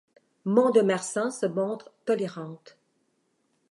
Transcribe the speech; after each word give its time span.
Mont-de-Marsan 0.45 1.29
se 1.29 1.45
montre 1.45 1.91
tolérante. 2.05 2.75